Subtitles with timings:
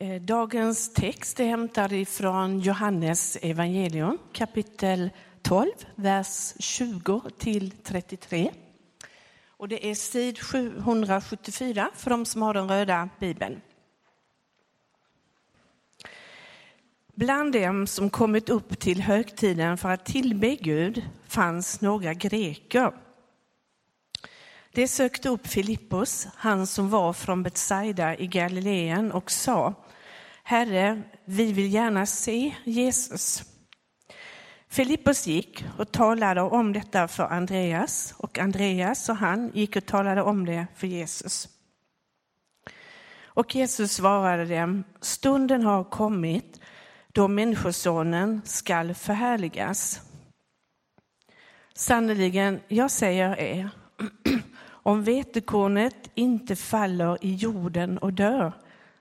[0.00, 5.10] Eh, dagens text är hämtad ifrån Johannes evangelium kapitel
[5.42, 8.50] 12, vers 20 till 33.
[9.48, 13.60] Och det är sid 774 för de som har den röda bibeln.
[17.14, 22.92] Bland dem som kommit upp till högtiden för att tillbe Gud fanns några greker.
[24.72, 29.74] De sökte upp Filippos, han som var från Betsaida i Galileen och sa
[30.48, 33.42] Herre, vi vill gärna se Jesus.
[34.68, 40.22] Filippos gick och talade om detta för Andreas och Andreas och han gick och talade
[40.22, 41.48] om det för Jesus.
[43.24, 46.60] Och Jesus svarade dem, stunden har kommit
[47.12, 50.00] då Människosonen skall förhärligas.
[51.74, 53.70] Sannerligen, jag säger er,
[54.68, 58.52] om vetekornet inte faller i jorden och dör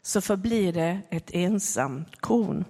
[0.07, 2.65] så förblir det ett ensamt korn.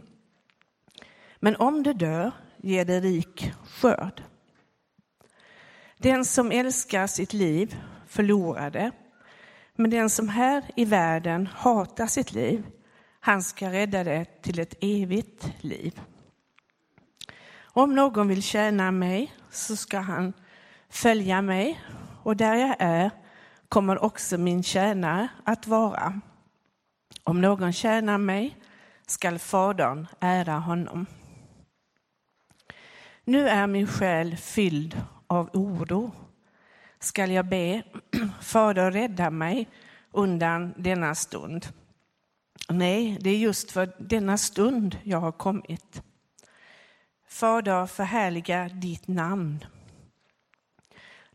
[1.39, 4.23] Men om det dör ger det rik skörd.
[5.97, 8.91] Den som älskar sitt liv förlorar det,
[9.75, 12.65] men den som här i världen hatar sitt liv,
[13.19, 16.01] han ska rädda det till ett evigt liv.
[17.61, 20.33] Om någon vill tjäna mig så ska han
[20.89, 21.81] följa mig
[22.23, 23.11] och där jag är
[23.69, 26.21] kommer också min tjänare att vara.
[27.23, 28.57] Om någon tjänar mig
[29.05, 31.05] skall Fadern ära honom.
[33.23, 36.11] Nu är min själ fylld av oro.
[36.99, 37.83] Skall jag be
[38.41, 39.69] Fader rädda mig
[40.11, 41.67] undan denna stund?
[42.69, 46.03] Nej, det är just för denna stund jag har kommit.
[47.27, 49.65] Fader, förhärliga ditt namn.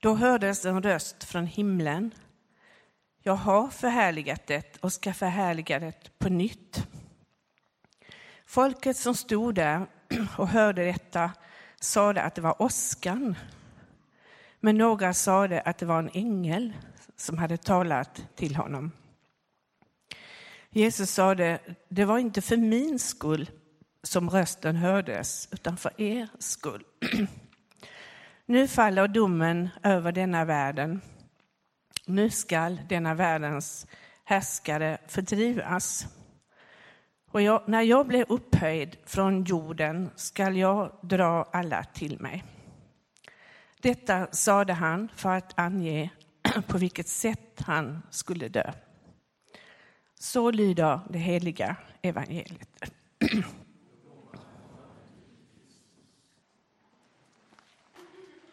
[0.00, 2.10] Då hördes en röst från himlen.
[3.24, 6.86] Jag har förhärligat det och ska förhärliga det på nytt.
[8.46, 9.86] Folket som stod där
[10.38, 11.30] och hörde detta
[11.80, 13.34] sade att det var åskan.
[14.60, 16.72] Men några sade att det var en ängel
[17.16, 18.92] som hade talat till honom.
[20.70, 23.50] Jesus sade, det var inte för min skull
[24.02, 26.84] som rösten hördes, utan för er skull.
[28.46, 31.00] Nu faller domen över denna världen.
[32.06, 33.86] Nu skall denna världens
[34.24, 36.06] härskare fördrivas.
[37.30, 42.44] Och jag, när jag blir upphöjd från jorden skall jag dra alla till mig.
[43.82, 46.10] Detta sade han för att ange
[46.66, 48.72] på vilket sätt han skulle dö.
[50.18, 52.68] Så lyder det heliga evangeliet.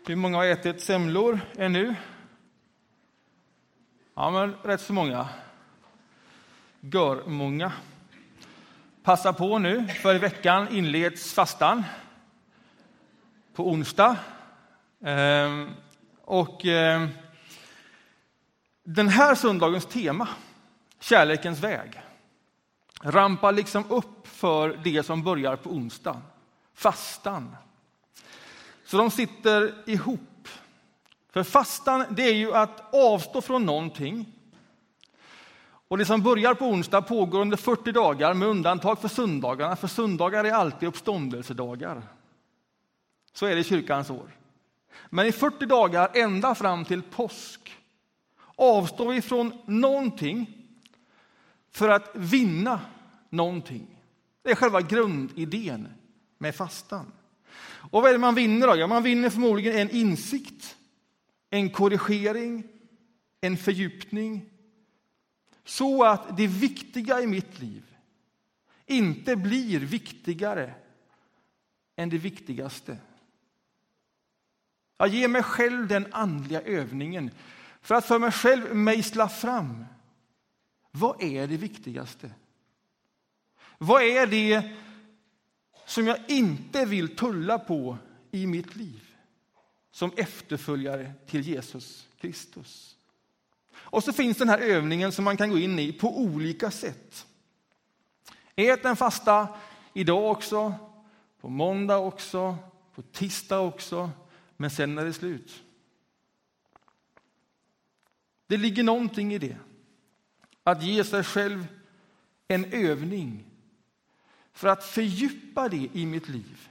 [0.08, 1.96] Hur många har ätit semlor ännu?
[4.22, 5.28] Ja, men rätt så många.
[6.80, 7.72] Gör många.
[9.04, 11.84] Passa på nu, för i veckan inleds fastan
[13.54, 14.18] på onsdag.
[15.04, 15.70] Ehm,
[16.22, 17.08] och ehm,
[18.84, 20.28] den här söndagens tema,
[21.00, 22.02] kärlekens väg,
[23.02, 26.22] rampar liksom upp för det som börjar på onsdag,
[26.74, 27.56] fastan.
[28.86, 30.39] Så de sitter ihop.
[31.32, 34.26] För fastan, det är ju att avstå från någonting.
[35.88, 39.88] Och det som börjar på onsdag pågår under 40 dagar med undantag för söndagarna, för
[39.88, 42.02] söndagar är alltid uppståndelsedagar.
[43.34, 44.36] Så är det i kyrkans år.
[45.10, 47.78] Men i 40 dagar, ända fram till påsk,
[48.56, 50.60] avstår vi från någonting
[51.72, 52.80] för att vinna
[53.30, 53.88] någonting.
[54.44, 55.88] Det är själva grundidén
[56.38, 57.12] med fastan.
[57.92, 58.76] Och vad är det man vinner då?
[58.76, 60.76] Ja, man vinner förmodligen en insikt,
[61.50, 62.64] en korrigering,
[63.42, 64.50] en fördjupning.
[65.64, 67.96] Så att det viktiga i mitt liv
[68.86, 70.74] inte blir viktigare
[71.96, 72.98] än det viktigaste.
[74.98, 77.32] Jag ger mig själv den andliga övningen
[77.82, 79.86] för att för mig själv mejsla fram
[80.92, 82.32] vad är det viktigaste.
[83.78, 84.72] Vad är det
[85.86, 87.98] som jag inte vill tulla på
[88.32, 89.09] i mitt liv
[90.00, 92.98] som efterföljare till Jesus Kristus.
[93.72, 97.28] Och så finns den här övningen som man kan gå in i på olika sätt.
[98.56, 99.48] Ät en fasta
[99.94, 100.74] idag också,
[101.42, 102.58] på måndag också,
[102.96, 104.12] på tisdag också,
[104.58, 105.64] men sen är det slut.
[108.48, 109.58] Det ligger någonting i det.
[110.64, 111.68] Att ge sig själv
[112.48, 113.46] en övning
[114.54, 116.70] för att fördjupa det i mitt liv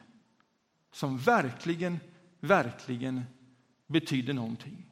[0.92, 2.00] som verkligen,
[2.40, 3.23] verkligen
[3.87, 4.85] betyder någonting.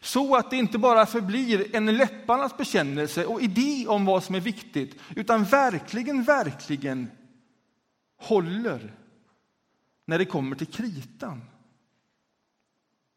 [0.00, 4.40] Så att det inte bara förblir en läpparnas bekännelse och idé om vad som är
[4.40, 7.10] viktigt, utan verkligen, verkligen
[8.16, 8.94] håller
[10.04, 11.42] när det kommer till kritan.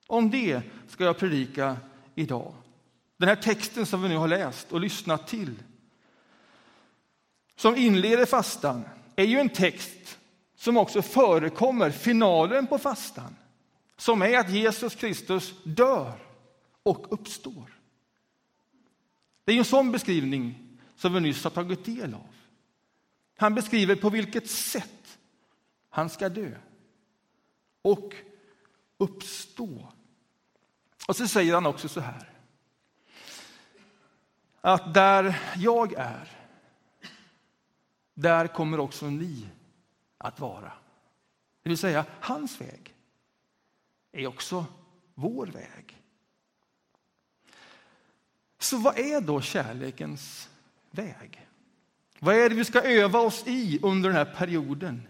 [0.07, 1.77] Om det ska jag predika
[2.15, 2.53] idag.
[3.17, 5.55] Den här texten som vi nu har läst och lyssnat till,
[7.55, 8.83] som inleder fastan,
[9.15, 10.19] är ju en text
[10.55, 13.35] som också förekommer finalen på fastan,
[13.97, 16.19] som är att Jesus Kristus dör
[16.83, 17.79] och uppstår.
[19.43, 22.35] Det är en sån beskrivning som vi nyss har tagit del av.
[23.37, 25.17] Han beskriver på vilket sätt
[25.89, 26.51] han ska dö
[27.81, 28.13] och
[28.97, 29.87] uppstå.
[31.07, 32.29] Och så säger han också så här.
[34.61, 36.31] Att där jag är,
[38.13, 39.45] där kommer också ni
[40.17, 40.71] att vara.
[41.63, 42.92] Det vill säga, hans väg
[44.13, 44.65] är också
[45.15, 46.01] vår väg.
[48.59, 50.49] Så vad är då kärlekens
[50.91, 51.47] väg?
[52.19, 55.07] Vad är det vi ska öva oss i under den här perioden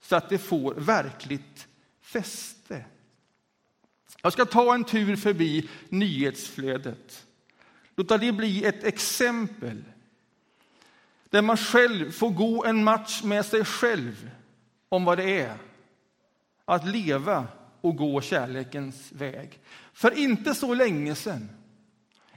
[0.00, 1.68] så att det får verkligt
[2.00, 2.84] fäste?
[4.22, 7.26] Jag ska ta en tur förbi nyhetsflödet.
[7.96, 9.84] Låta det bli ett exempel
[11.30, 14.30] där man själv får gå en match med sig själv
[14.88, 15.56] om vad det är
[16.64, 17.48] att leva
[17.86, 19.60] och gå kärlekens väg.
[19.92, 21.48] För inte så länge sedan,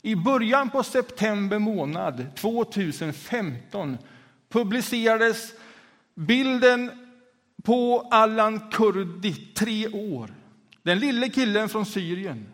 [0.02, 3.98] i början på september månad 2015
[4.50, 5.54] publicerades
[6.16, 6.92] bilden
[7.64, 10.34] på Allan Kurdi, tre år.
[10.84, 12.46] Den lille killen från Syrien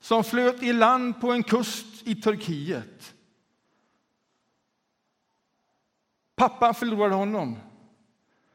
[0.00, 3.14] som flöt i land på en kust i Turkiet.
[6.36, 7.56] Pappan förlorade honom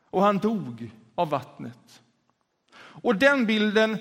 [0.10, 2.02] och han dog av vattnet.
[3.02, 3.98] Och den bilden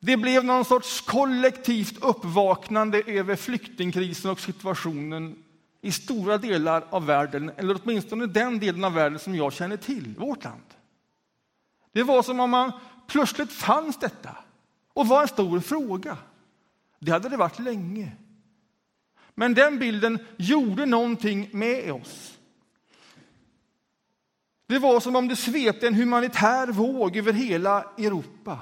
[0.00, 5.36] det blev någon sorts kollektivt uppvaknande över flyktingkrisen och situationen
[5.80, 10.14] i stora delar av världen, eller åtminstone den delen av världen som jag känner till,
[10.18, 10.62] vårt land.
[11.92, 12.72] Det var som om man
[13.06, 14.36] plötsligt fanns detta
[14.92, 16.16] och var en stor fråga.
[16.98, 18.12] Det hade det varit länge.
[19.34, 22.35] Men den bilden gjorde någonting med oss.
[24.66, 28.58] Det var som om det svepte en humanitär våg över hela Europa.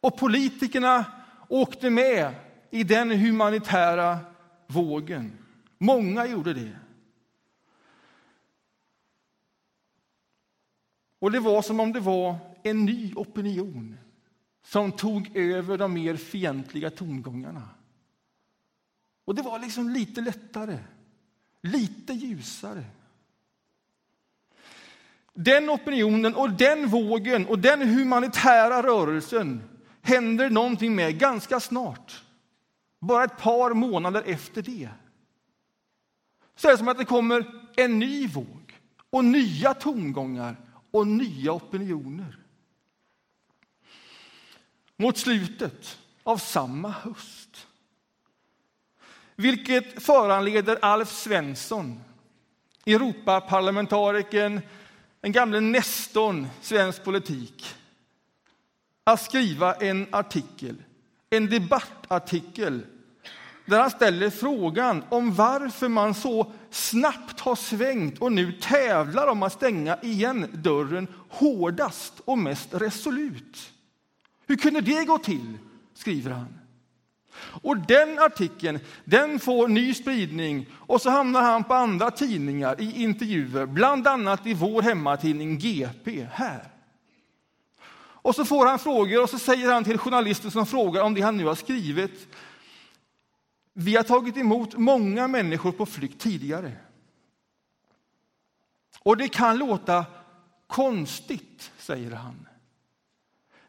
[0.00, 1.04] Och politikerna
[1.48, 2.34] åkte med
[2.70, 4.18] i den humanitära
[4.66, 5.38] vågen.
[5.78, 6.76] Många gjorde det.
[11.18, 13.96] Och det var som om det var en ny opinion
[14.62, 17.68] som tog över de mer fientliga tongångarna.
[19.24, 20.78] Och det var liksom lite lättare,
[21.62, 22.84] lite ljusare.
[25.34, 29.62] Den opinionen och den vågen och den humanitära rörelsen
[30.02, 32.22] händer någonting med ganska snart.
[33.00, 34.88] Bara ett par månader efter det.
[36.56, 37.44] Så är det som att det kommer
[37.76, 40.56] en ny våg och nya tongångar
[40.90, 42.38] och nya opinioner.
[44.96, 47.66] Mot slutet av samma höst.
[49.36, 52.00] Vilket föranleder Alf Svensson,
[52.86, 54.60] Europaparlamentarikern,
[55.24, 57.74] den gamle nestorn svensk politik,
[59.04, 60.82] att skriva en artikel,
[61.30, 62.82] en debattartikel
[63.66, 69.42] där han ställer frågan om varför man så snabbt har svängt och nu tävlar om
[69.42, 73.72] att stänga igen dörren hårdast och mest resolut.
[74.46, 75.58] Hur kunde det gå till?
[75.94, 76.58] skriver han.
[77.36, 83.02] Och den artikeln den får ny spridning och så hamnar han på andra tidningar i
[83.02, 86.70] intervjuer, bland annat i vår hemmatidning GP här.
[88.24, 91.20] Och så får han frågor och så säger han till journalisten som frågar om det
[91.20, 92.28] han nu har skrivit.
[93.72, 96.72] Vi har tagit emot många människor på flykt tidigare.
[99.00, 100.04] Och det kan låta
[100.66, 102.48] konstigt, säger han.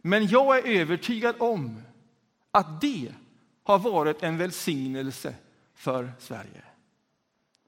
[0.01, 1.81] Men jag är övertygad om
[2.51, 3.13] att det
[3.65, 5.35] har varit en välsignelse
[5.73, 6.63] för Sverige.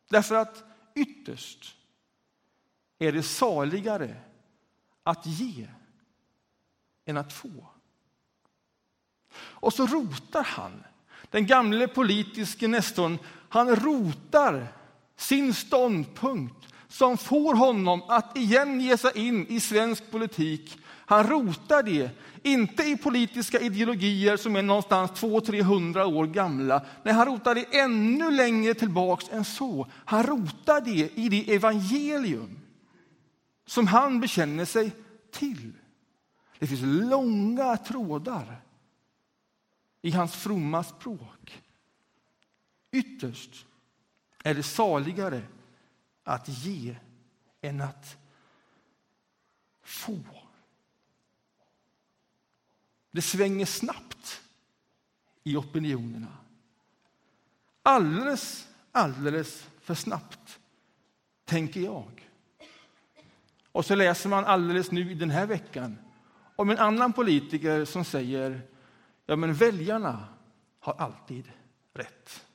[0.09, 0.63] Därför att
[0.95, 1.75] ytterst
[2.99, 4.15] är det saligare
[5.03, 5.67] att ge
[7.05, 7.67] än att få.
[9.37, 10.83] Och så rotar han,
[11.29, 13.17] den gamle politiske Nestorn,
[13.49, 14.67] han rotar
[15.15, 20.79] sin ståndpunkt som får honom att igen ge sig in i svensk politik.
[21.09, 22.11] Han rotar det,
[22.43, 26.85] inte i politiska ideologier som är någonstans 200-300 år gamla.
[27.03, 29.87] Nej, han rotar det ännu längre tillbaks än så.
[29.93, 32.59] Han rotar det i det evangelium
[33.65, 34.91] som han bekänner sig
[35.31, 35.73] till.
[36.59, 38.61] Det finns långa trådar
[40.01, 41.61] i hans fromma språk.
[42.91, 43.65] Ytterst
[44.43, 45.41] är det saligare
[46.23, 46.95] att ge
[47.61, 48.17] än att
[49.83, 50.36] få.
[53.17, 54.41] Det svänger snabbt
[55.43, 56.37] i opinionerna.
[57.83, 60.59] Alldeles, alldeles för snabbt,
[61.45, 62.29] tänker jag.
[63.71, 65.97] Och så läser man alldeles nu i den här veckan
[66.55, 68.61] om en annan politiker som säger
[69.25, 70.27] ja men väljarna
[70.79, 71.51] har alltid
[71.93, 72.45] rätt.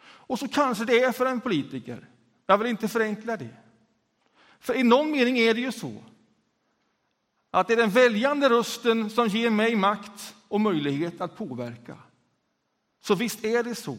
[0.00, 2.08] Och så kanske det är för en politiker.
[2.46, 3.56] Jag vill inte förenkla det.
[4.58, 6.02] För i någon mening är det ju så
[7.50, 11.96] att det är den väljande rösten som ger mig makt och möjlighet att påverka.
[13.02, 13.98] Så visst är det så.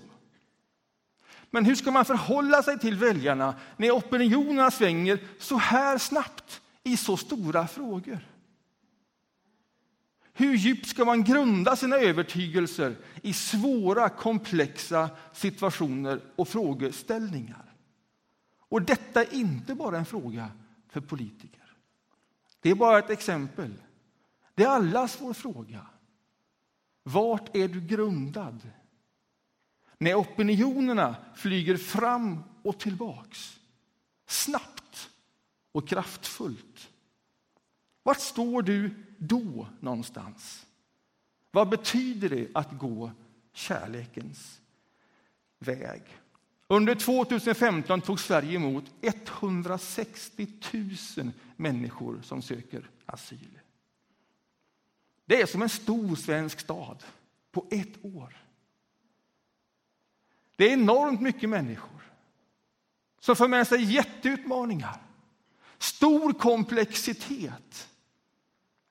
[1.49, 6.97] Men hur ska man förhålla sig till väljarna när opinionerna svänger så här snabbt i
[6.97, 8.19] så stora frågor?
[10.33, 17.73] Hur djupt ska man grunda sina övertygelser i svåra, komplexa situationer och frågeställningar?
[18.69, 20.51] Och detta är inte bara en fråga
[20.89, 21.66] för politiker.
[22.67, 23.73] Det är bara ett exempel.
[24.55, 25.87] Det är allas vår fråga.
[27.03, 28.69] Vart är du grundad?
[29.97, 33.59] När opinionerna flyger fram och tillbaks,
[34.25, 35.09] snabbt
[35.71, 36.89] och kraftfullt.
[38.03, 40.65] Vart står du då någonstans?
[41.51, 43.11] Vad betyder det att gå
[43.53, 44.61] kärlekens
[45.59, 46.03] väg?
[46.67, 50.47] Under 2015 tog Sverige emot 160
[51.17, 53.59] 000 människor som söker asyl.
[55.25, 57.03] Det är som en stor svensk stad
[57.51, 58.37] på ett år.
[60.55, 62.01] Det är enormt mycket människor
[63.19, 65.01] som för med sig jätteutmaningar,
[65.77, 67.89] stor komplexitet.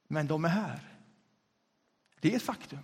[0.09, 0.81] Men de är här.
[2.21, 2.79] Det är ett faktum.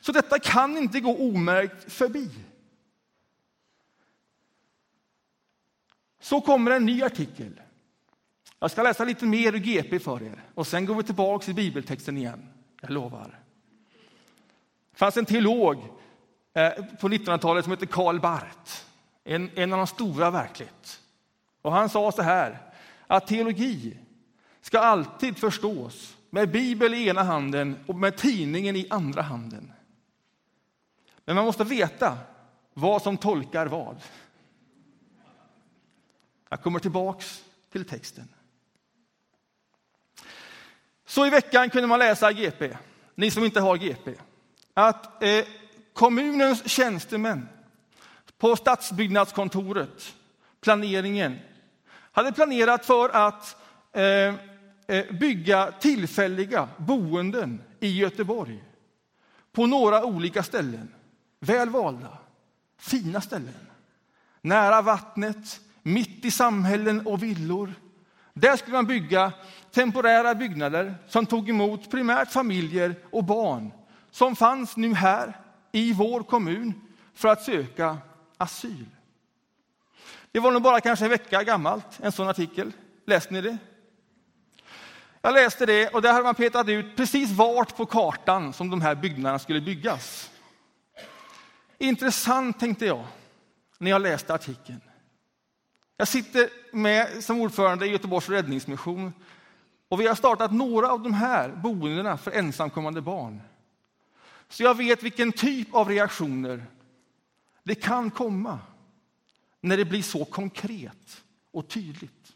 [0.00, 2.30] Så detta kan inte gå omärkt förbi.
[6.26, 7.60] Så kommer en ny artikel.
[8.58, 11.54] Jag ska läsa lite mer ur GP för er och sen går vi tillbaka till
[11.54, 12.48] bibeltexten igen.
[12.80, 13.38] Jag lovar.
[14.90, 15.76] Det fanns en teolog
[16.54, 18.72] eh, på 1900-talet som hette Karl Barth.
[19.24, 21.00] En, en av de stora verkligt.
[21.62, 22.58] Och han sa så här
[23.06, 23.98] att teologi
[24.60, 29.72] ska alltid förstås med Bibel i ena handen och med tidningen i andra handen.
[31.24, 32.18] Men man måste veta
[32.74, 33.96] vad som tolkar vad.
[36.48, 38.28] Jag kommer tillbaks till texten.
[41.06, 42.76] Så i veckan kunde man läsa i GP,
[43.14, 44.14] ni som inte har GP,
[44.74, 45.44] att eh,
[45.92, 47.48] kommunens tjänstemän
[48.38, 50.14] på stadsbyggnadskontoret,
[50.60, 51.38] planeringen,
[52.12, 53.56] hade planerat för att
[53.92, 54.34] eh,
[54.86, 58.64] eh bygga tillfälliga boenden i Göteborg
[59.52, 60.94] på några olika ställen.
[61.40, 62.18] Väl valda,
[62.78, 63.66] fina ställen.
[64.40, 67.74] Nära vattnet, mitt i samhällen och villor.
[68.34, 69.32] Där skulle man bygga
[69.70, 73.72] temporära byggnader som tog emot primärt familjer och barn
[74.10, 75.40] som fanns nu här
[75.72, 76.72] i vår kommun
[77.14, 77.98] för att söka
[78.36, 78.86] asyl.
[80.32, 82.72] Det var nog bara kanske en vecka gammalt, en sån artikel.
[83.06, 83.58] Läste ni det?
[85.22, 88.80] Jag läste det och där hade man petat ut precis vart på kartan som de
[88.80, 90.30] här byggnaderna skulle byggas.
[91.78, 93.04] Intressant tänkte jag
[93.78, 94.80] när jag läste artikeln.
[95.96, 99.12] Jag sitter med som ordförande i Göteborgs räddningsmission
[99.88, 103.40] och vi har startat några av de här boendena för ensamkommande barn.
[104.48, 106.66] Så jag vet vilken typ av reaktioner
[107.62, 108.58] det kan komma
[109.60, 112.32] när det blir så konkret och tydligt.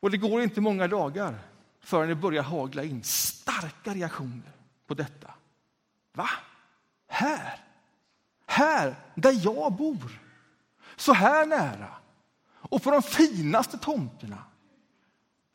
[0.00, 1.38] Och det går inte många dagar
[1.80, 4.52] förrän det börjar hagla in starka reaktioner
[4.86, 5.34] på detta.
[6.12, 6.28] Va?
[7.06, 7.60] Här?
[8.46, 10.21] Här, där jag bor?
[10.96, 11.88] Så här nära?
[12.52, 14.38] Och på de finaste tomterna?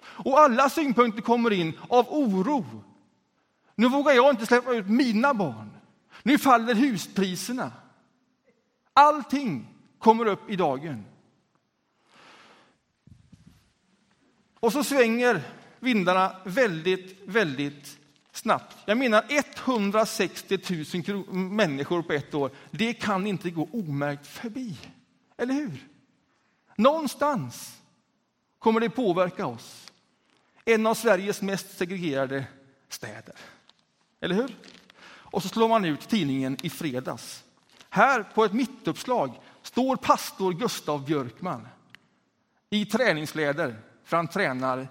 [0.03, 2.83] Och alla synpunkter kommer in av oro.
[3.75, 5.71] Nu vågar jag inte släppa ut mina barn.
[6.23, 7.71] Nu faller huspriserna.
[8.93, 9.67] Allting
[9.99, 11.05] kommer upp i dagen.
[14.59, 15.41] Och så svänger
[15.79, 17.99] vindarna väldigt, väldigt
[18.31, 18.77] snabbt.
[18.85, 20.59] Jag menar 160
[21.07, 22.51] 000 människor på ett år.
[22.71, 24.77] Det kan inte gå omärkt förbi.
[25.37, 25.87] Eller hur?
[26.75, 27.81] Någonstans
[28.59, 29.91] kommer det påverka oss.
[30.65, 32.45] En av Sveriges mest segregerade
[32.89, 33.35] städer.
[34.21, 34.55] Eller hur?
[35.05, 37.43] Och så slår man ut tidningen i fredags.
[37.89, 41.67] Här på ett mittuppslag står pastor Gustav Björkman
[42.69, 44.87] i träningsläder för han tränar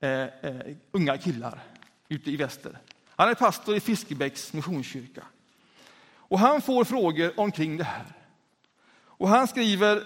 [0.00, 1.62] eh, eh, unga killar
[2.08, 2.78] ute i väster.
[3.08, 5.22] Han är pastor i Fiskebäcks missionskyrka.
[6.14, 8.21] Och han får frågor omkring det här.
[9.22, 10.04] Och han skriver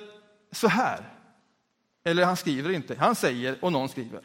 [0.53, 1.01] så här.
[2.05, 4.21] Eller han skriver inte, han säger och någon skriver.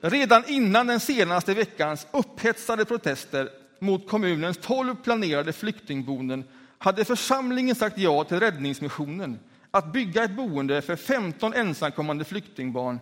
[0.00, 6.44] Redan innan den senaste veckans upphetsade protester mot kommunens tolv planerade flyktingboenden
[6.78, 9.38] hade församlingen sagt ja till Räddningsmissionen
[9.70, 12.98] att bygga ett boende för 15 ensamkommande flyktingbarn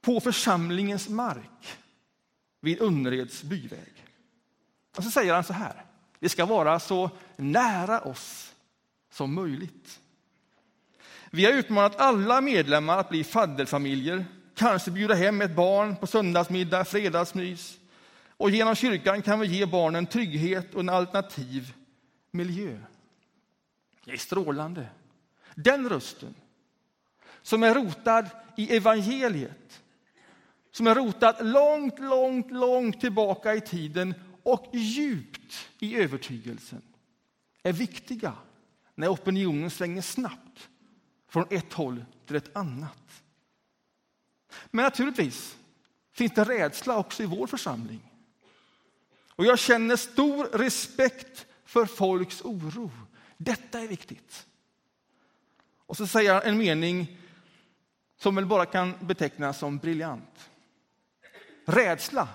[0.00, 1.78] på församlingens mark
[2.60, 4.04] vid Unnereds byväg.
[4.96, 5.84] Och så säger han så här.
[6.18, 8.54] Det ska vara så nära oss
[9.10, 10.00] som möjligt.
[11.30, 16.84] Vi har utmanat alla medlemmar att bli fadderfamiljer, kanske bjuda hem ett barn på söndagsmiddag,
[16.84, 17.78] fredagsmys.
[18.36, 21.74] Och genom kyrkan kan vi ge barnen trygghet och en alternativ
[22.30, 22.78] miljö.
[24.04, 24.86] Det är strålande.
[25.54, 26.34] Den rösten
[27.42, 29.82] som är rotad i evangeliet,
[30.72, 34.14] som är rotad långt, långt, långt tillbaka i tiden
[34.44, 36.82] och djupt i övertygelsen,
[37.62, 38.32] är viktiga
[38.94, 40.68] när opinionen svänger snabbt
[41.28, 43.22] från ett håll till ett annat.
[44.70, 45.56] Men naturligtvis
[46.12, 48.10] finns det rädsla också i vår församling.
[49.28, 52.90] Och jag känner stor respekt för folks oro.
[53.36, 54.46] Detta är viktigt.
[55.86, 57.18] Och så säger han en mening
[58.16, 60.50] som väl bara kan betecknas som briljant.
[61.64, 62.28] Rädsla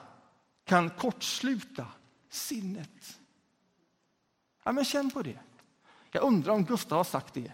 [0.65, 1.85] kan kortsluta
[2.29, 3.19] sinnet.
[4.63, 5.39] Ja, men känn på det.
[6.11, 7.51] Jag undrar om Gustav har sagt det.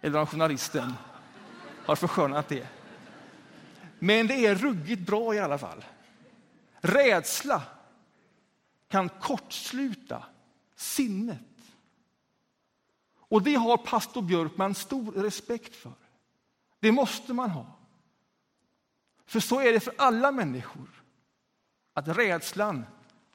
[0.00, 0.92] Eller om journalisten
[1.86, 2.68] har förskönat det.
[3.98, 5.84] Men det är ruggigt bra i alla fall.
[6.80, 7.62] Rädsla
[8.88, 10.24] kan kortsluta
[10.76, 11.40] sinnet.
[13.16, 15.92] Och det har pastor Björkman stor respekt för.
[16.80, 17.66] Det måste man ha.
[19.26, 21.04] För så är det för alla människor.
[21.92, 22.86] Att rädslan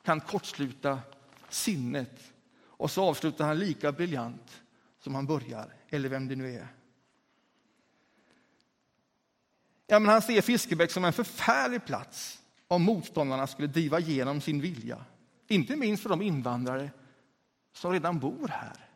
[0.03, 0.99] kan kortsluta
[1.49, 2.33] sinnet.
[2.61, 4.61] Och så avslutar han lika briljant
[4.99, 6.67] som han börjar, eller vem det nu är.
[9.87, 14.61] Ja, men han ser Fiskebäck som en förfärlig plats om motståndarna skulle driva igenom sin
[14.61, 15.05] vilja.
[15.47, 16.91] Inte minst för de invandrare
[17.73, 18.89] som redan bor här.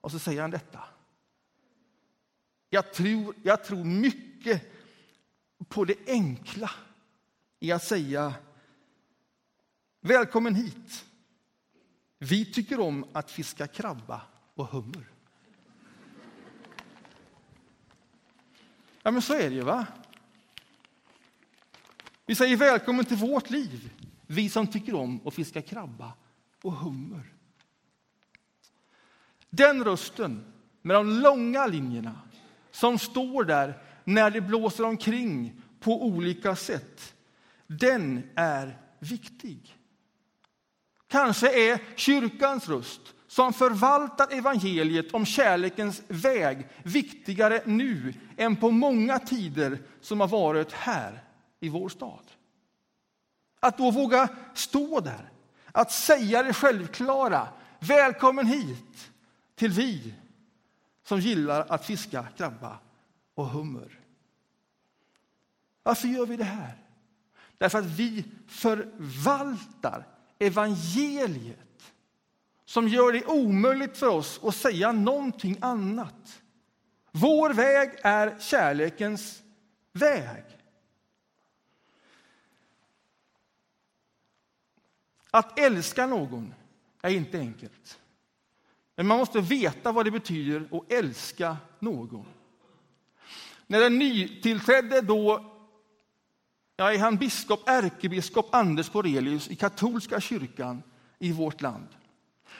[0.00, 0.84] Och så säger han detta.
[2.70, 4.62] Jag tror, jag tror mycket
[5.68, 6.70] på det enkla
[7.60, 8.34] i att säga
[10.08, 11.04] Välkommen hit.
[12.18, 14.22] Vi tycker om att fiska krabba
[14.54, 15.10] och hummer.
[19.02, 19.86] Ja, men så är det ju, va?
[22.26, 23.90] Vi säger välkommen till vårt liv,
[24.26, 26.12] vi som tycker om att fiska krabba
[26.62, 27.32] och hummer.
[29.50, 32.20] Den rösten med de långa linjerna
[32.70, 37.14] som står där när det blåser omkring på olika sätt,
[37.66, 39.77] den är viktig.
[41.08, 49.18] Kanske är kyrkans röst som förvaltar evangeliet om kärlekens väg viktigare nu än på många
[49.18, 51.24] tider som har varit här
[51.60, 52.24] i vår stad.
[53.60, 55.30] Att då våga stå där,
[55.72, 57.48] att säga det självklara.
[57.78, 59.10] Välkommen hit
[59.54, 60.14] till vi
[61.04, 62.78] som gillar att fiska krabba
[63.34, 64.00] och hummer.
[65.82, 66.78] Varför gör vi det här?
[67.58, 70.06] Därför att vi förvaltar
[70.38, 71.92] evangeliet
[72.64, 76.42] som gör det omöjligt för oss att säga någonting annat.
[77.12, 79.42] Vår väg är kärlekens
[79.92, 80.44] väg.
[85.30, 86.54] Att älska någon
[87.02, 87.98] är inte enkelt.
[88.96, 92.26] Men man måste veta vad det betyder att älska någon.
[93.66, 95.57] När den nytillträdde då
[96.78, 100.82] ja, är han biskop, ärkebiskop Anders Borelius i katolska kyrkan
[101.18, 101.88] i vårt land.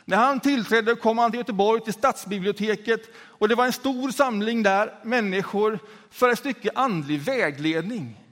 [0.04, 4.62] När han tillträdde kom han till Göteborg, till stadsbiblioteket och det var en stor samling
[4.62, 5.78] där, människor,
[6.11, 8.24] för ett stycke andlig vägledning.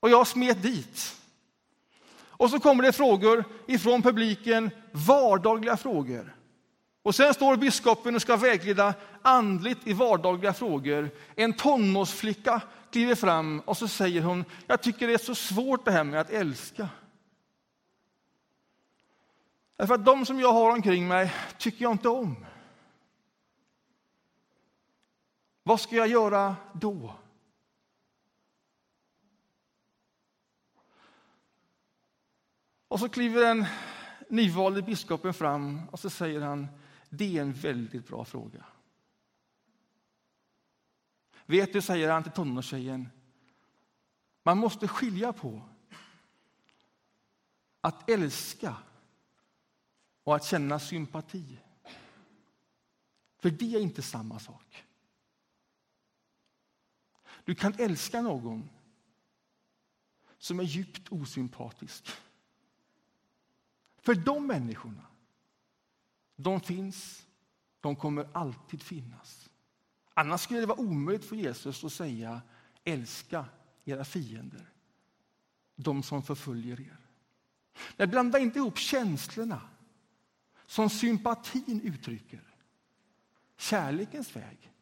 [0.00, 1.16] Och jag smet dit.
[2.12, 6.36] Och så kommer det frågor ifrån publiken, vardagliga frågor.
[7.02, 11.10] Och sen står biskopen och ska vägleda andligt i vardagliga frågor.
[11.36, 15.90] En tonårsflicka kliver fram och så säger hon, jag tycker det är så svårt det
[15.90, 16.88] här med att älska.
[19.76, 22.46] Därför att de som jag har omkring mig tycker jag inte om.
[25.62, 27.14] Vad ska jag göra då?
[32.88, 33.66] Och så kliver den
[34.28, 36.68] nyvalde biskopen fram och så säger han,
[37.08, 38.64] det är en väldigt bra fråga.
[41.50, 43.08] Vet du, säger han till tonårstjejen,
[44.42, 45.62] Man måste skilja på
[47.80, 48.76] att älska
[50.24, 51.58] och att känna sympati.
[53.38, 54.84] För det är inte samma sak.
[57.44, 58.70] Du kan älska någon
[60.38, 62.08] som är djupt osympatisk.
[63.96, 65.06] För de människorna,
[66.36, 67.26] de finns,
[67.80, 69.49] de kommer alltid finnas.
[70.20, 72.40] Annars skulle det vara omöjligt för Jesus att säga
[72.84, 73.44] älska
[73.84, 74.72] era fiender,
[75.76, 76.96] de som förföljer er.
[77.96, 79.60] Men blanda inte ihop känslorna
[80.66, 82.54] som sympatin uttrycker.
[83.56, 84.72] Kärlekens väg,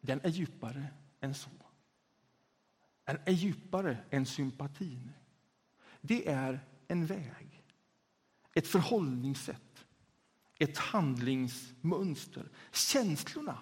[0.00, 0.86] den är djupare
[1.20, 1.50] än så.
[3.04, 5.12] Den är djupare än sympatin.
[6.00, 7.64] Det är en väg,
[8.54, 9.86] ett förhållningssätt,
[10.58, 12.48] ett handlingsmönster.
[12.72, 13.58] Känslorna,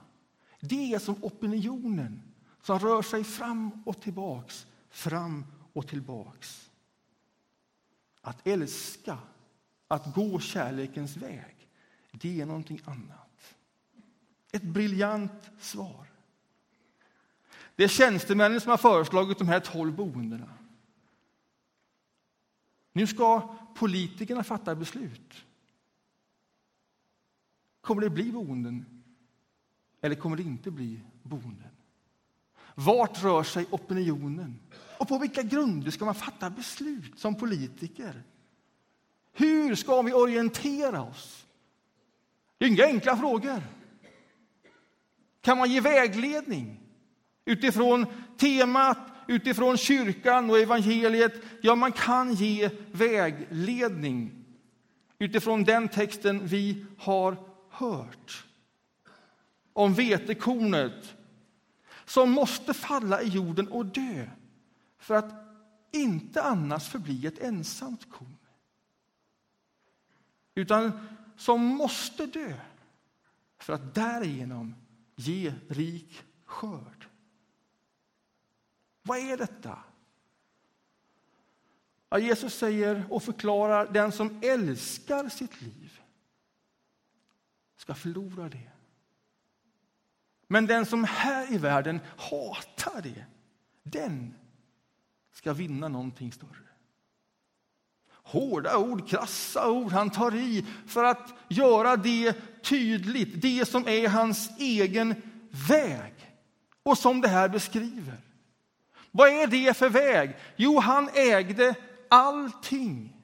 [0.68, 2.22] det är som opinionen
[2.62, 6.70] som rör sig fram och tillbaks, fram och tillbaks.
[8.20, 9.18] Att älska,
[9.88, 11.68] att gå kärlekens väg,
[12.12, 13.54] det är någonting annat.
[14.52, 16.06] Ett briljant svar.
[17.76, 20.50] Det är tjänstemännen som har föreslagit de här tolv boendena.
[22.92, 25.44] Nu ska politikerna fatta beslut.
[27.80, 28.93] Kommer det bli boenden
[30.04, 31.70] eller kommer det inte bli boenden?
[32.74, 34.58] Vart rör sig opinionen?
[34.98, 38.22] Och på vilka grunder ska man fatta beslut som politiker?
[39.32, 41.46] Hur ska vi orientera oss?
[42.58, 43.62] Det är inga enkla frågor.
[45.40, 46.80] Kan man ge vägledning
[47.44, 51.42] utifrån temat, utifrån kyrkan och evangeliet?
[51.62, 54.44] Ja, man kan ge vägledning
[55.18, 57.36] utifrån den texten vi har
[57.70, 58.44] hört.
[59.74, 61.16] Om vetekornet
[62.04, 64.30] som måste falla i jorden och dö
[64.98, 65.34] för att
[65.92, 68.36] inte annars förbli ett ensamt korn.
[70.54, 72.54] Utan som måste dö
[73.58, 74.74] för att därigenom
[75.16, 77.08] ge rik skörd.
[79.02, 79.78] Vad är detta?
[82.08, 86.00] Ja, Jesus säger och förklarar den som älskar sitt liv
[87.76, 88.73] ska förlora det.
[90.54, 93.24] Men den som här i världen hatar det,
[93.82, 94.34] den
[95.32, 96.68] ska vinna någonting större.
[98.08, 104.08] Hårda ord, krassa ord, han tar i för att göra det tydligt, det som är
[104.08, 105.22] hans egen
[105.68, 106.14] väg
[106.82, 108.20] och som det här beskriver.
[109.10, 110.36] Vad är det för väg?
[110.56, 111.74] Jo, han ägde
[112.08, 113.16] allting.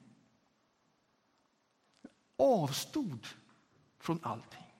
[2.37, 3.27] Avstod
[3.99, 4.70] från allting.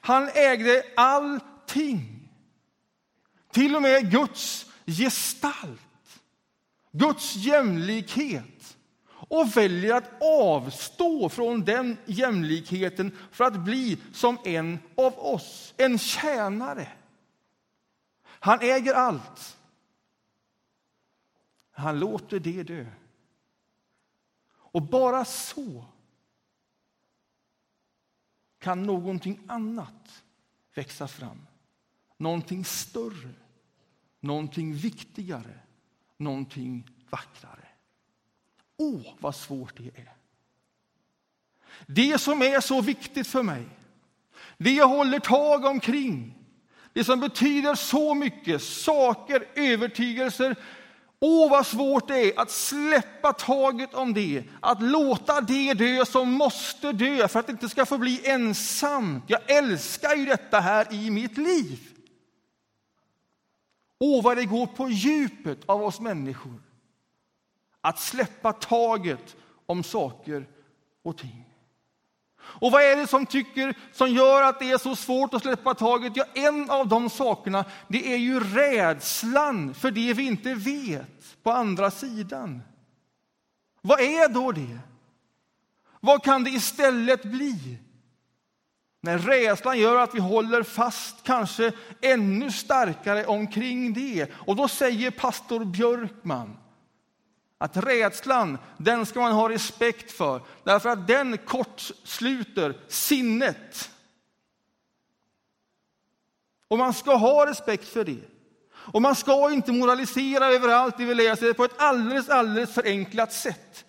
[0.00, 2.16] Han ägde allting.
[3.52, 6.20] Till och med Guds gestalt,
[6.92, 8.76] Guds jämlikhet
[9.30, 15.98] och väljer att avstå från den jämlikheten för att bli som en av oss, en
[15.98, 16.88] tjänare.
[18.22, 19.58] Han äger allt.
[21.70, 22.86] Han låter det dö.
[24.52, 25.84] Och bara så
[28.60, 30.24] kan någonting annat
[30.74, 31.46] växa fram.
[32.16, 33.34] Någonting större,
[34.20, 35.58] någonting viktigare,
[36.16, 37.68] någonting vackrare.
[38.76, 40.12] Åh, vad svårt det är.
[41.86, 43.66] Det som är så viktigt för mig,
[44.58, 46.34] det jag håller tag omkring,
[46.92, 50.56] det som betyder så mycket, saker, övertygelser,
[51.20, 56.32] Åh, vad svårt det är att släppa taget om det, att låta det dö som
[56.32, 59.24] måste dö för att det inte ska få bli ensamt.
[59.26, 61.78] Jag älskar ju detta här i mitt liv.
[63.98, 66.62] Åh, vad det går på djupet av oss människor.
[67.80, 70.46] Att släppa taget om saker
[71.02, 71.49] och ting.
[72.52, 75.74] Och vad är det som, tycker, som gör att det är så svårt att släppa
[75.74, 76.12] taget?
[76.16, 81.50] Ja, en av de sakerna det är ju rädslan för det vi inte vet på
[81.50, 82.62] andra sidan.
[83.82, 84.78] Vad är då det?
[86.00, 87.78] Vad kan det istället bli?
[89.02, 94.30] När rädslan gör att vi håller fast, kanske ännu starkare omkring det.
[94.32, 96.56] Och då säger pastor Björkman
[97.62, 103.90] att rädslan, den ska man ha respekt för, därför att den kortsluter sinnet.
[106.68, 108.20] Och man ska ha respekt för det.
[108.72, 113.32] Och man ska inte moralisera över allt det vi läser på ett alldeles, alldeles förenklat
[113.32, 113.84] sätt.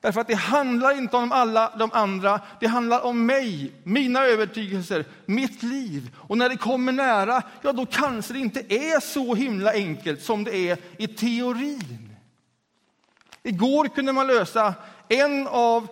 [0.00, 5.04] Därför att det handlar inte om alla de andra, det handlar om mig, mina övertygelser,
[5.26, 6.16] mitt liv.
[6.16, 10.44] Och när det kommer nära, ja då kanske det inte är så himla enkelt som
[10.44, 12.11] det är i teorin.
[13.42, 14.74] Igår kunde man lösa
[15.08, 15.88] en av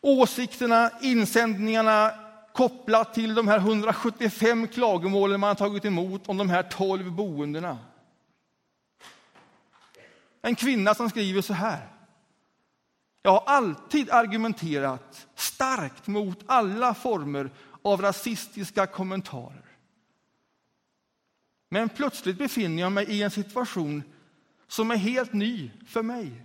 [0.00, 2.12] åsikterna, insändningarna
[2.54, 7.78] kopplat till de här 175 klagomålen man har tagit emot om de här 12 boendena.
[10.42, 11.88] En kvinna som skriver så här.
[13.22, 17.50] Jag har alltid argumenterat starkt mot alla former
[17.82, 19.64] av rasistiska kommentarer.
[21.68, 24.02] Men plötsligt befinner jag mig i en situation
[24.68, 26.42] som är helt ny för mig.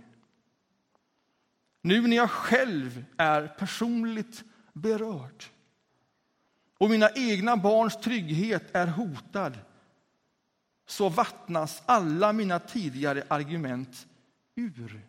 [1.82, 5.44] Nu när jag själv är personligt berörd
[6.78, 9.58] och mina egna barns trygghet är hotad
[10.86, 14.06] så vattnas alla mina tidigare argument
[14.54, 15.06] ur.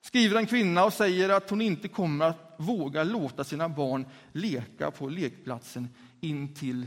[0.00, 4.90] Skriver en kvinna och säger att hon inte kommer att våga låta sina barn leka
[4.90, 5.88] på lekplatsen
[6.20, 6.86] in till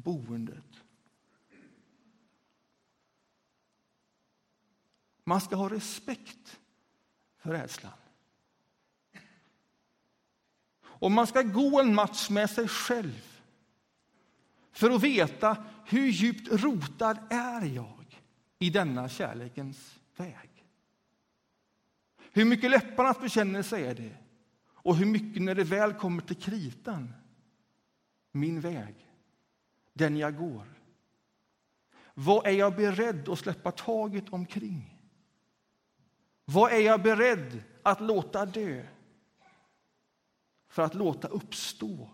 [0.00, 0.84] boendet.
[5.24, 6.60] Man ska ha respekt
[7.36, 7.92] för rädslan.
[10.82, 13.40] Och man ska gå en match med sig själv
[14.72, 18.20] för att veta hur djupt rotad är jag
[18.58, 20.50] i denna kärlekens väg.
[22.32, 24.16] Hur mycket läpparnas bekännelse är det?
[24.82, 27.12] Och hur mycket när det väl kommer till kritan?
[28.32, 29.09] Min väg,
[29.92, 30.66] den jag går.
[32.14, 34.96] Vad är jag beredd att släppa taget omkring?
[36.44, 38.86] Vad är jag beredd att låta dö
[40.68, 42.10] för att låta uppstå?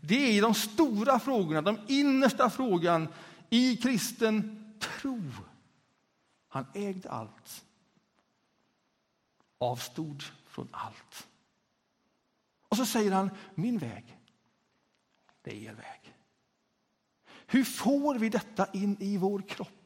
[0.00, 3.08] Det är de stora frågorna, de innersta frågan
[3.50, 5.22] i kristen tro.
[6.48, 7.64] Han ägde allt,
[9.58, 11.28] avstod från allt.
[12.68, 14.18] Och så säger han, min väg,
[15.42, 16.13] det är er väg.
[17.46, 19.84] Hur får vi detta in i vår kropp?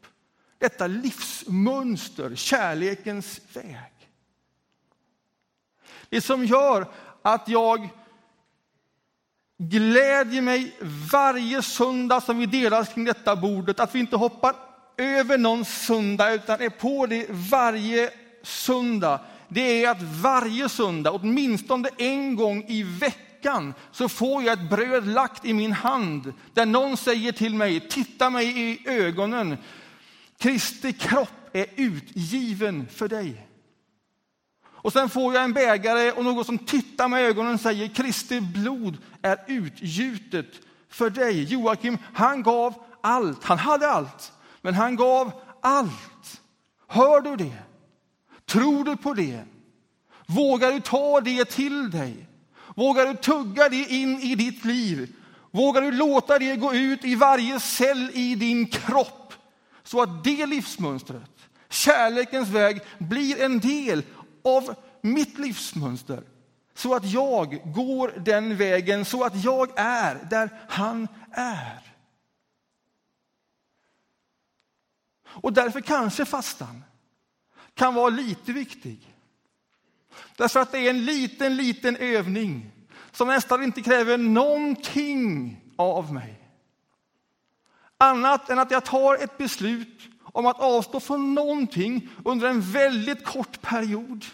[0.58, 3.92] detta livsmönster, kärlekens väg.
[6.08, 6.86] Det som gör
[7.22, 7.88] att jag
[9.58, 10.76] glädjer mig
[11.12, 14.54] varje söndag som vi delas kring detta bordet, att vi inte hoppar
[14.96, 18.10] över någon söndag utan är på det varje
[18.42, 19.20] söndag.
[19.48, 23.27] Det är att varje söndag, åtminstone en gång i veckan,
[23.92, 28.30] så får jag ett bröd lagt i min hand där någon säger till mig, titta
[28.30, 29.56] mig i ögonen,
[30.38, 33.48] Kristi kropp är utgiven för dig.
[34.66, 37.88] Och sen får jag en bägare och någon som tittar mig i ögonen och säger
[37.88, 40.46] Kristi blod är utgjutet
[40.88, 41.44] för dig.
[41.44, 43.44] Joakim, han gav allt.
[43.44, 46.40] Han hade allt, men han gav allt.
[46.86, 47.56] Hör du det?
[48.46, 49.44] Tror du på det?
[50.26, 52.27] Vågar du ta det till dig?
[52.78, 55.14] Vågar du tugga det in i ditt liv?
[55.50, 59.34] Vågar du låta det gå ut i varje cell i din kropp?
[59.82, 61.30] Så att det livsmönstret,
[61.68, 64.02] kärlekens väg, blir en del
[64.44, 66.22] av mitt livsmönster.
[66.74, 71.94] Så att jag går den vägen, så att jag är där han är.
[75.24, 76.84] Och därför kanske fastan
[77.74, 79.17] kan vara lite viktig.
[80.36, 82.70] Därför att det är en liten, liten övning
[83.12, 86.34] som nästan inte kräver någonting av mig.
[87.98, 93.24] Annat än att jag tar ett beslut om att avstå från någonting under en väldigt
[93.24, 94.24] kort period.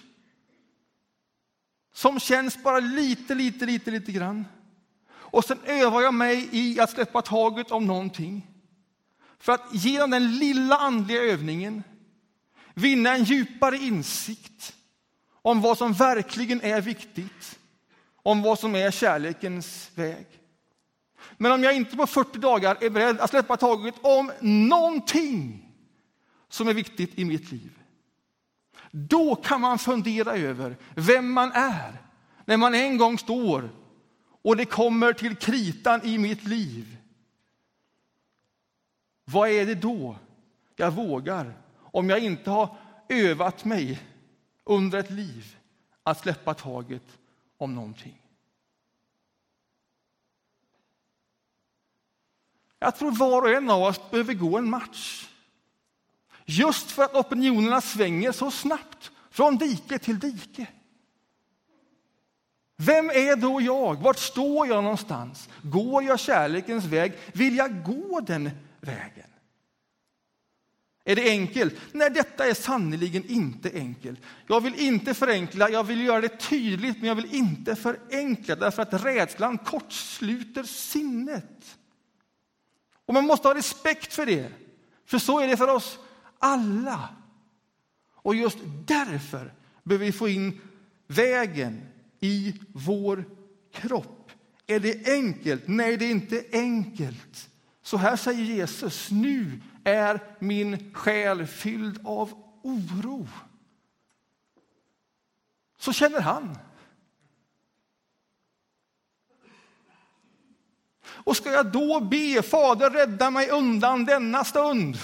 [1.92, 4.44] Som känns bara lite, lite, lite, lite grann.
[5.10, 8.46] Och sen övar jag mig i att släppa taget om någonting.
[9.38, 11.82] För att genom den lilla andliga övningen
[12.74, 14.76] vinna en djupare insikt
[15.44, 17.58] om vad som verkligen är viktigt,
[18.22, 20.26] om vad som är kärlekens väg.
[21.36, 25.68] Men om jag inte på 40 dagar är beredd att släppa taget om någonting
[26.48, 27.70] som är viktigt i mitt liv,
[28.90, 32.02] då kan man fundera över vem man är
[32.44, 33.70] när man en gång står
[34.42, 36.96] och det kommer till kritan i mitt liv.
[39.24, 40.16] Vad är det då
[40.76, 42.76] jag vågar om jag inte har
[43.08, 44.13] övat mig
[44.64, 45.56] under ett liv
[46.02, 47.18] att släppa taget
[47.58, 48.20] om någonting?
[52.78, 55.28] Jag tror var och en av oss behöver gå en match.
[56.44, 60.66] Just för att opinionerna svänger så snabbt från dike till dike.
[62.76, 63.94] Vem är då jag?
[63.94, 65.48] Vart står jag någonstans?
[65.62, 67.12] Går jag kärlekens väg?
[67.32, 68.50] Vill jag gå den
[68.80, 69.33] vägen?
[71.04, 71.74] Är det enkelt?
[71.92, 74.20] Nej, detta är sannerligen inte enkelt.
[74.46, 78.82] Jag vill inte förenkla, jag vill göra det tydligt, men jag vill inte förenkla därför
[78.82, 81.78] att rädslan kortsluter sinnet.
[83.06, 84.52] Och man måste ha respekt för det,
[85.06, 85.98] för så är det för oss
[86.38, 87.08] alla.
[88.14, 90.60] Och just därför behöver vi få in
[91.06, 91.82] vägen
[92.20, 93.24] i vår
[93.72, 94.30] kropp.
[94.66, 95.62] Är det enkelt?
[95.66, 97.50] Nej, det är inte enkelt.
[97.82, 103.28] Så här säger Jesus, nu är min själ fylld av oro.
[105.78, 106.58] Så känner han.
[111.06, 114.98] Och ska jag då be Fader rädda mig undan denna stund?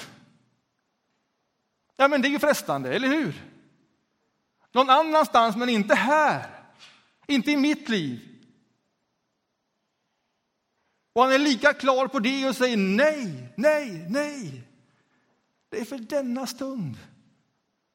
[1.97, 3.43] Ja, men det är ju frestande, eller hur?
[4.73, 6.47] Någon annanstans, men inte här.
[7.27, 8.31] Inte i mitt liv.
[11.13, 14.70] Och han är lika klar på det och säger nej, nej, nej.
[15.71, 16.99] Det är för denna stund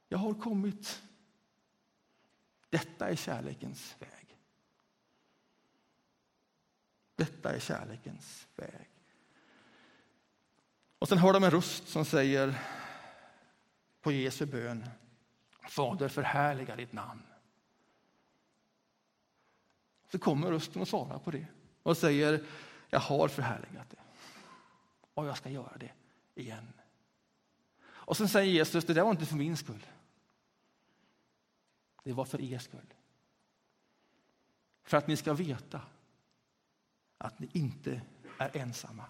[0.09, 1.03] jag har kommit.
[2.69, 4.37] Detta är kärlekens väg.
[7.15, 8.89] Detta är kärlekens väg.
[10.99, 12.61] Och sen hör de en röst som säger
[14.01, 14.89] på Jesu bön.
[15.69, 17.23] Fader, förhärliga ditt namn.
[20.11, 21.47] Så kommer rösten och svarar på det
[21.83, 22.45] och säger,
[22.89, 23.97] jag har förhärligat det
[25.13, 25.91] och jag ska göra det
[26.35, 26.73] igen.
[28.05, 29.85] Och sen säger Jesus, det där var inte för min skull.
[32.03, 32.93] Det var för er skull.
[34.83, 35.81] För att ni ska veta
[37.17, 38.01] att ni inte
[38.37, 39.05] är ensamma.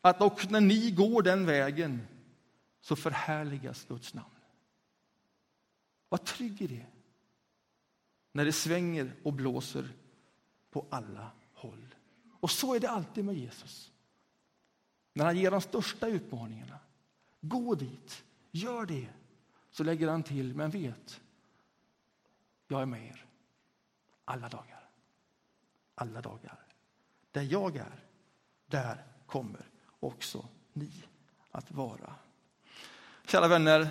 [0.00, 2.06] Att också när ni går den vägen
[2.80, 4.34] så förhärligas Guds namn.
[6.08, 6.86] Var trygg i det.
[8.32, 9.92] När det svänger och blåser
[10.70, 11.94] på alla håll.
[12.40, 13.93] Och så är det alltid med Jesus.
[15.14, 16.78] När han ger de största utmaningarna.
[17.40, 19.08] Gå dit, gör det.
[19.70, 21.20] Så lägger han till, men vet,
[22.68, 23.24] jag är med er
[24.24, 24.88] alla dagar.
[25.94, 26.58] Alla dagar.
[27.30, 28.04] Där jag är,
[28.66, 29.68] där kommer
[30.00, 30.90] också ni
[31.50, 32.14] att vara.
[33.26, 33.88] Kära vänner,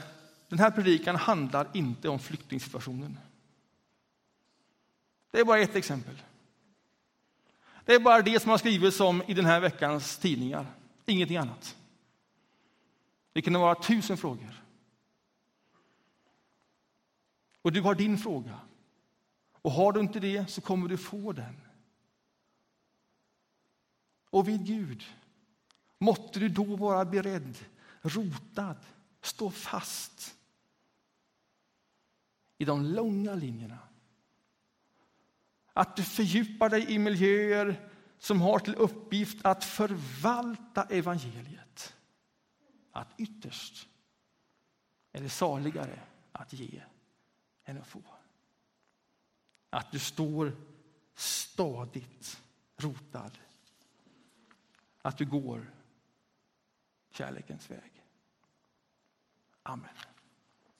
[0.49, 3.19] den här predikan handlar inte om flyktingsituationen.
[5.31, 6.21] Det är bara ett exempel.
[7.86, 10.65] Det är bara det som har skrivits om i den här veckans tidningar,
[11.12, 11.78] ingenting annat.
[13.34, 14.63] Det kunde vara tusen frågor.
[17.62, 18.60] Och du har din fråga.
[19.52, 21.62] Och har du inte det så kommer du få den.
[24.30, 25.04] Och vid Gud
[25.98, 27.58] måtte du då vara beredd,
[28.02, 28.78] rotad,
[29.22, 30.36] stå fast
[32.58, 33.80] i de långa linjerna.
[35.74, 37.89] Att du fördjupar dig i miljöer
[38.23, 41.95] som har till uppgift att förvalta evangeliet.
[42.91, 43.88] Att ytterst
[45.12, 45.99] är det saligare
[46.31, 46.83] att ge
[47.63, 48.03] än att få.
[49.69, 50.55] Att du står
[51.15, 52.41] stadigt
[52.77, 53.38] rotad.
[55.01, 55.71] Att du går
[57.12, 58.03] kärlekens väg.
[59.63, 60.12] Amen.